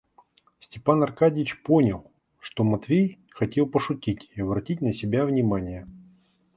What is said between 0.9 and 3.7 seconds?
Аркадьич понял, что Матвей хотел